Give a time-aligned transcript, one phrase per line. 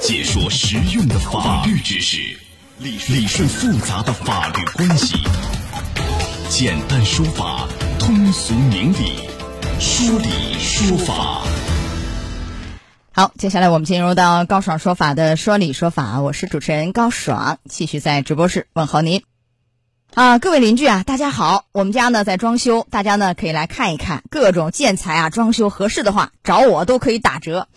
[0.00, 2.18] 解说实用的法律知识，
[2.78, 5.16] 理理顺复杂的法律关系，
[6.48, 7.68] 简单说法，
[7.98, 9.28] 通俗明理，
[9.80, 11.42] 说理说法。
[13.12, 19.24] 好，接下来我们进入到高爽说法的说理说法，我是主持人高爽，继续在直播室问候您。
[20.14, 27.68] 啊，各位邻居啊，大家好，我们家呢在装修，大家呢可以来看一看各种建材啊，装修合适的话找我都可以打折。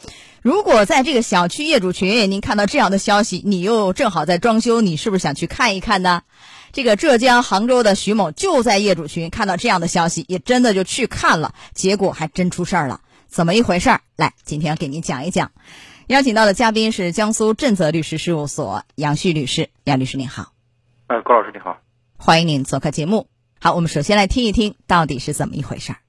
[0.41, 6.23] 如果在这个小区业主群，您看到这样的消息，你又正好在装修，你是不是想去看一看呢？
[6.71, 13.01] 这个浙江杭州的徐某就在业主群看到这样的消息，也真的就去看了，结果还真出事儿了。
[13.27, 14.01] 怎么一回事儿？
[14.15, 15.51] 来，今天给您讲一讲。
[16.07, 20.53] 邀请到的嘉宾是江苏正泽律师事务所杨旭律师，杨律师您好。
[21.05, 21.77] 哎，高老师你好，
[22.17, 23.27] 欢迎您做客节目。
[23.59, 25.99] 好，我们首先来听一听到底是怎么一回事儿。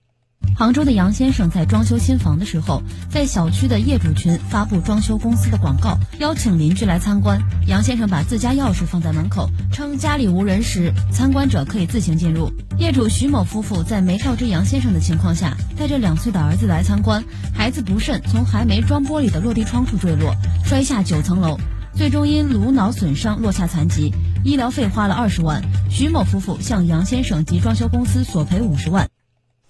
[0.55, 7.41] 杭州的杨先生在装修新房的时候，在小区的业主群发布装修公司的广告，邀请邻居来参观。
[7.66, 12.53] 杨先生把自家钥匙放在门口，称家里无人时，参观者可以自行进入。
[12.78, 21.59] 业主徐某夫妇在没告知杨先生的情况下，带着两岁的儿子来参观，孩子不慎从还没装玻璃的落地窗处坠落，摔下九层楼，
[21.94, 24.12] 最终因颅脑损伤落下残疾，
[24.44, 25.62] 医疗费花了二十万。
[25.91, 29.12] 徐某夫妇向杨先生及装修公司索赔五十万。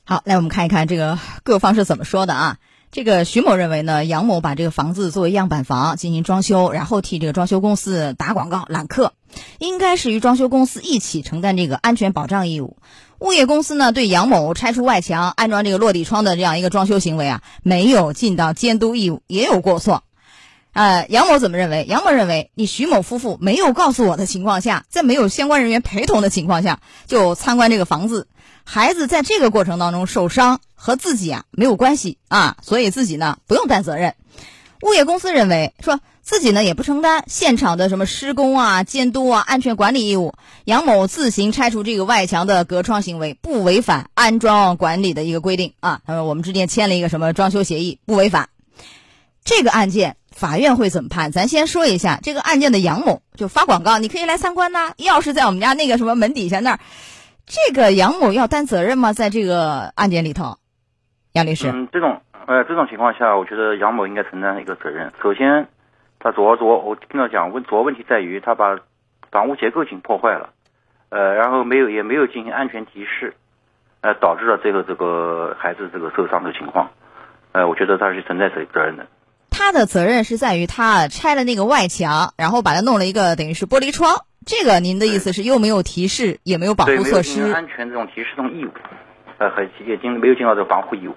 [0.05, 2.57] 好，来我们看一看这个各方是怎么说的啊。
[2.91, 9.15] 这个徐某认为呢，杨某把这个房子作为样板房进行装修，然后替这个装修公司打广告揽客，
[9.61, 12.77] 应该是与装修公司一起承担这个安全保障义务。
[13.21, 20.03] 物业公司呢，对杨某拆除外墙、安装这个落地窗的这样一个装修行为啊，没有尽到监督义务，也有过错。
[20.73, 21.85] 呃，杨某怎么认为？
[21.87, 28.27] 杨某认为，你徐某夫妇没有告诉我的情况下，在没有相关人员陪同的情况下就参观这个房子，
[28.65, 34.15] 孩子在这个过程当中受伤和自己啊没有关系啊，所以自己呢不用担责任。
[34.81, 40.33] 物业公司认为，说自己呢也不承担现场的什么施工啊、监督啊、安全管理义务。
[40.65, 46.01] 杨某自行拆除这个外墙的隔窗行为不违反安装管理的一个规定啊。
[46.07, 48.49] 他说我们之间签了一个什么装修协议，不违反。
[49.45, 50.17] 这个案件。
[50.33, 51.31] 法院会怎么判？
[51.31, 54.93] 咱先说一下这个案件的杨某就发广告，你可以来参观呐。
[54.99, 56.79] 钥匙在我们家那个什么门底下那儿，
[57.47, 59.13] 这个杨某要担责任吗？
[59.13, 60.57] 在这个案件里头，
[61.33, 65.13] 杨律师，嗯，这种呃这种情况下，我觉得杨某应该承担一个责任。
[65.23, 65.69] 首先，
[66.19, 68.79] 他主要主要我听到讲问主要问题在于他把
[69.31, 70.51] 房屋结构性破坏了，
[71.11, 73.35] 呃，然后没有也没有进行安全提示，
[74.01, 76.91] 呃，导致了最后这个孩子这个受伤的情况，
[77.53, 79.07] 呃，我觉得他是存在责责任的。
[79.53, 84.25] 他的责任是在于他拆了那个外墙，然后把它弄了一个等于是玻璃窗。
[84.45, 88.71] 这个您的意思是又没有提示，也没有保护措施，安全这种提示这种义务，
[89.39, 91.15] 呃，和也尽没有尽到这个防护义务。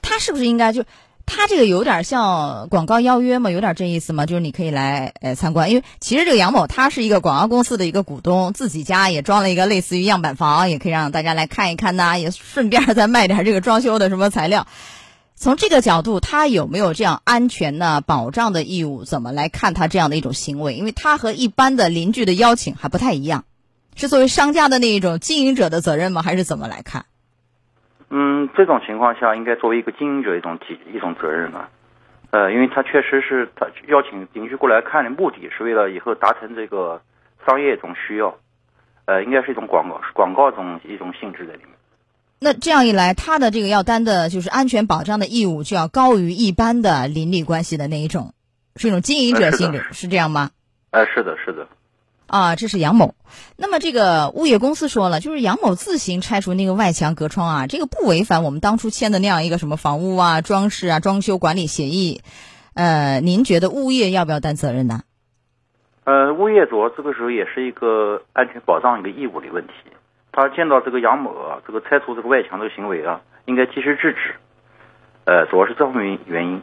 [0.00, 0.84] 他是不是应该就
[1.26, 3.50] 他这个有点像广告邀约嘛？
[3.50, 4.24] 有点这意思嘛？
[4.24, 14.66] 就是你可以来呃参观，因为其实这个杨某他是一个广告公司的一个股东，自己家也装了一个类似于样板房，也可以让大家来看一看呐，也顺便再卖点这个装修的什么材料。
[15.40, 19.04] 从这个角度，他有没有这样安全呢保障的义务？
[19.04, 20.74] 怎么来看他这样的一种行为？
[20.74, 23.44] 因为他和一般的邻居的邀请还不太一样，
[23.94, 26.22] 是作为商家的那一种经营者的责任吗？
[26.22, 27.06] 还是怎么来看？
[28.10, 31.70] 嗯，这种情况下应该作为一个经营者一种体一种责任啊。
[32.30, 37.00] 呃，因为他确实是他邀请邻居过来看的目的是为了以后达成这个
[37.46, 38.36] 商业一种需要，
[39.04, 41.77] 呃，应该是一种广告广告中一种性质在里面。
[42.40, 48.32] 那这样一来，他的这个要担的就是安全保障的义务就要高于一般的邻里关系的那一种，
[48.76, 50.50] 是一种经营者性质，是这样吗？
[50.90, 51.66] 哎，是的，是的。
[52.26, 53.14] 啊，这是杨某。
[53.56, 62.20] 那么这个物业公司说了，就是杨某自行拆除那个外墙隔窗啊，这个不违反我们当初签的那样一个什么房屋啊、装饰啊、装修管理协议。
[62.74, 65.00] 呃，您觉得物业要不要担责任呢？
[66.04, 69.72] 呃，物业主要这个时候也是一个安全保障一个义务的问题。
[70.38, 74.36] 他见到这个杨某啊，这个拆除这个外墙这个行为啊，应该及时制止。
[75.24, 76.62] 呃，主要是这方面原因。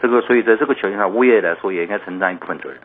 [0.00, 2.80] 这个，所以在这个条件下，物业来说也应该承担一部分责任。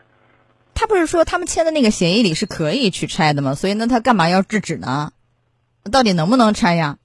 [0.76, 3.56] 他不是说他们签的那个协议里是可以去拆的吗？
[3.56, 5.10] 所以那他干嘛要制止呢？
[5.92, 6.98] 到底能不能拆呀？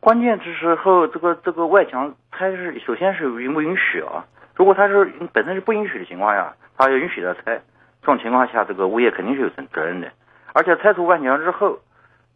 [0.00, 4.26] 关键这时候，这个这个外墙拆是首先是允不允许啊？
[4.54, 7.62] 如果他是本身是不允许的情况下，他要允许他拆，
[8.02, 10.12] 这种情况下，这个物业肯定是有责责任的。
[10.52, 11.80] 而且拆除外墙之后，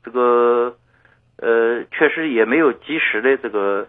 [0.05, 0.77] 这个
[1.37, 3.87] 呃，确实也没有及时的这个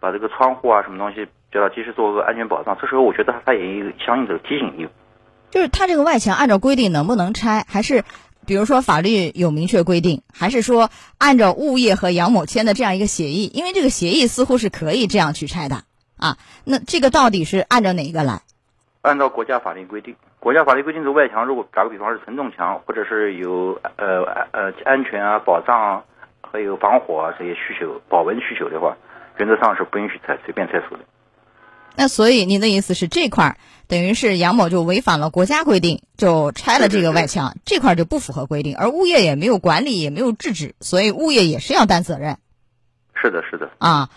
[0.00, 2.76] 把这个窗户啊什么东西叫他及时做个安全保障。
[2.80, 4.88] 这时候我觉得他也有相应的提醒义务。
[5.50, 8.04] 就是他这个外墙按照规定能不能拆，还是
[8.44, 13.50] 比如说法律有明确规定，还是说按照物业和杨某签的这样一个协议？
[13.54, 15.84] 因为这个协议似乎是可以这样去拆的
[16.16, 16.36] 啊。
[16.64, 18.42] 那这个到底是按照哪一个来？
[19.02, 26.04] 按照国家法律规定，国家法律规定，这外墙如果打个比方是承重墙，或者是有呃呃安全啊、保障啊，
[26.42, 28.94] 还有防火啊这些需求、保温需求的话，
[29.38, 31.04] 原则上是不允许拆随便拆除的。
[31.96, 33.56] 那所以您的意思是这块儿
[33.88, 42.36] 等于是杨某就违反了国家规定，就拆了这个外墙，这块儿就不符合规定，而物业也没有管理，也没有制止，所以物业也是要担责任。
[43.14, 43.70] 是的，是的。
[43.78, 44.10] 啊，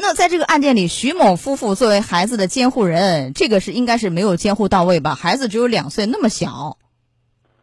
[0.00, 5.14] 那在这个案件里，徐某夫妇作为孩子的监护人，这个是应该是没有监护到位吧？
[5.14, 6.78] 孩子只有两岁，那么小。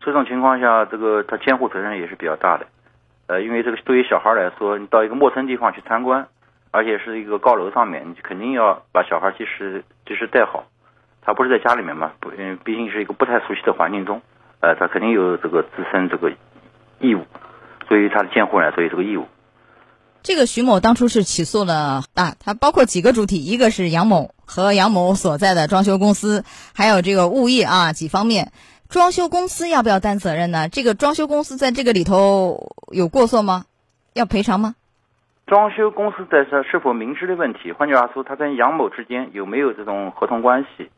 [0.02, 2.68] 这种情况下，这个他监护责任也是比较大的。
[3.28, 6.28] 呃，因为这个对于小孩来说，你到一个陌生地方去参观。
[6.72, 10.66] 而且是一个高楼上面，你肯定要把小孩及时及时带好。
[11.22, 14.22] 他不是在家里面嘛，不，嗯，毕竟是一个不太熟悉的环境中，
[14.60, 16.34] 呃，他肯定有这个自身这个
[17.00, 17.24] 义务，
[17.88, 19.26] 对于他的监护人，所以这个义务。
[20.26, 26.44] 这个徐某当初是起诉了啊，他包括几个主体，一个是杨某和杨某所在的装修公司，
[26.74, 28.52] 还有这个物业啊几方面。
[28.90, 30.68] 装修公司要不要担责任呢？
[30.68, 33.66] 这个装修公司在这个里头有过错吗？
[34.14, 34.74] 要赔偿吗？
[35.46, 40.90] 装修公司在这是否明知的问题，换句话说，他跟杨某之间有没有这种合同关系，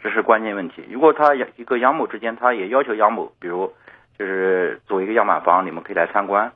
[0.00, 0.84] 这是关键问题。
[0.88, 3.72] 如果他一个杨某之间，他也要求杨某，比如
[4.16, 6.52] 就是做一个样板房，你们可以来参观，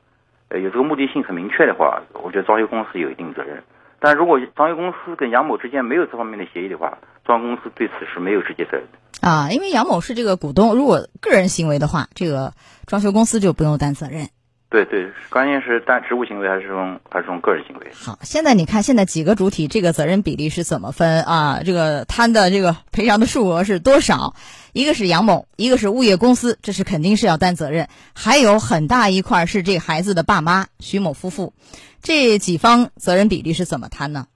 [0.51, 3.63] 呃，有这个目的性很明确的话，我觉得装修公司有一定责任。
[4.01, 9.29] 但如果装修公司跟杨某之间没有这方面的协议的话，装修公司对此是没有直接责任的。
[9.29, 12.53] 啊，因为杨某是这个股东，如果个人行为的话，这个
[12.87, 14.29] 装修公司就不用担责任。
[14.71, 17.91] 对对，关键是担职务行为还是这种还是这种个人行为？
[17.95, 21.61] 好，现在你看，现在几个主体这个责任比例是怎么分啊？
[21.65, 24.35] 这个摊的这个赔偿的数额是多少？
[24.75, 27.89] 一个是杨某，一个是物业公司，这是肯定是要担责任。
[28.15, 31.55] 还有很大一块是这孩子的爸妈徐某夫妇，
[32.03, 34.27] 这几方责任比例是怎么摊呢？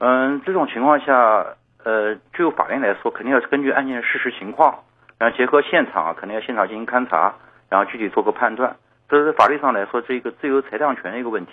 [0.00, 1.46] 嗯，这种情况下，
[1.84, 4.80] 呃，就法院来说，肯定要根据案件的事实情况，
[5.18, 7.36] 然后结合现场，肯定要现场进行勘查，
[7.68, 8.76] 然后具体做个判断。
[9.12, 11.52] 这是法律上来说，这一个自由裁量权的一个问题。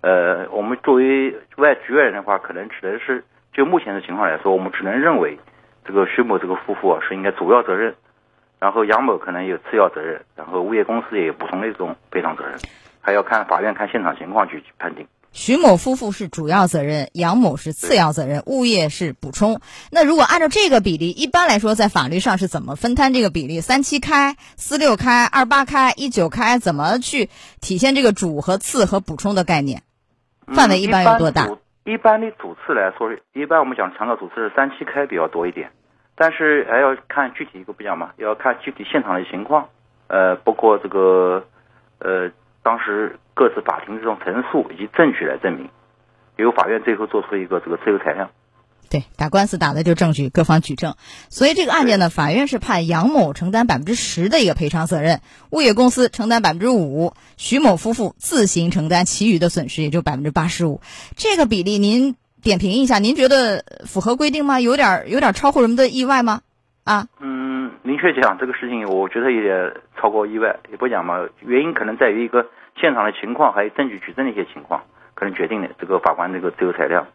[0.00, 3.22] 呃，我们作为外局外人的话，可能只能是
[3.52, 5.38] 就目前的情况来说，我们只能认为
[5.84, 7.94] 这个徐某这个夫妇是应该主要责任，
[8.58, 12.54] 然后杨某可能有次要责任，然后物业公司也有补充的一种赔偿责任，
[13.02, 15.06] 还要看法院看现场情况去判定。
[15.32, 19.60] 徐某夫妇是主要责任，杨某是次要责任，物业是补充。
[19.92, 23.60] 那如果按照这个比例，一般来说在法律上是怎么分摊这个比例？
[23.60, 27.30] 三七开、四六开、二八开、一九开，怎么去
[27.60, 29.82] 体现这个主和次和补充的概念？
[30.48, 31.48] 范围一般有多大？
[31.84, 35.70] 一般的主次来说，一般我们讲强调主次是三七开比较多一点，
[36.16, 39.68] 但是还要看具体一个不讲嘛，要看具体现场的情况，
[40.08, 41.46] 呃，包括这个，
[42.00, 42.32] 呃。
[42.62, 45.70] 当时各自法庭这种陈述以及证据来证明，
[46.36, 48.28] 由法院最后做出一个这个自由裁量。
[48.90, 50.94] 对，打官司打的就证据，各方举证。
[51.30, 60.82] 所以这个案件呢，法院是判杨某承担百分之十的一个赔偿责任，物业公司承担百分之五，徐某夫妇自行承担其余的损失，也就百分之八十五。
[61.16, 64.60] 这个比例您点评一下，您觉得符合规定吗？
[64.60, 66.42] 有点有点超乎人们的意外吗？
[66.84, 67.06] 啊？
[67.20, 67.40] 嗯。
[67.82, 71.26] 明确讲这个事情，我觉得有点超过意外，也不讲嘛。
[71.40, 72.46] 原因可能在于一个
[72.80, 74.82] 现场的情况，还有证据举证的一些情况，
[75.14, 77.06] 可能决定了这个法官这个自由裁量。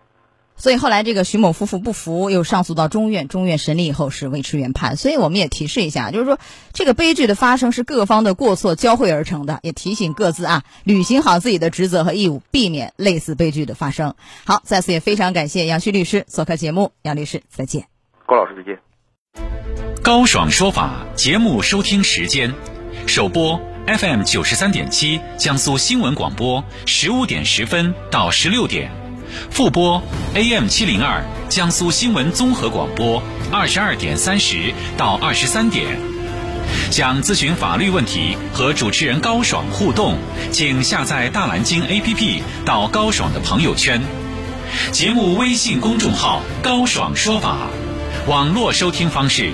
[0.58, 4.96] 所以后来这个徐某夫妇不服，又上诉到中院，中院审理以后是维持原判。
[4.96, 6.40] 所以我们也提示一下，就是说
[6.72, 14.16] 这个悲剧的发生是各方的过错交汇而成的，也提醒各自啊，履行好自己的职责和义务，避免类似悲剧的发生。
[14.46, 17.88] 好，再次也非常感谢杨旭律师做客节目，杨律师再见，
[18.26, 18.80] 高老师再见。
[20.02, 22.54] 高爽说法节目收听时间：
[23.08, 28.90] 首播 FM 九十三点七，江苏新闻广播十五点十分到十六点；
[29.52, 30.02] 复播
[30.34, 36.00] AM 七零二，江苏新闻综合广播二十二点三十到二十三点。
[36.90, 40.18] 想咨询法律问题和主持人高爽互动，
[40.52, 44.02] 请下载大蓝鲸 APP 到高爽的朋友圈。
[44.92, 47.68] 节目微信公众号“高爽说法”。
[48.28, 49.54] 网络收听方式：